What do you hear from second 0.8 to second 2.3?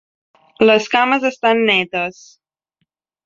cames estan netes.